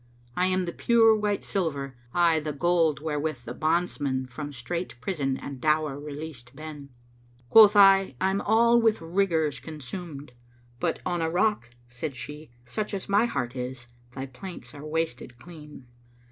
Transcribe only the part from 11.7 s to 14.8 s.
Said she, 'such as my heart is, thy plaints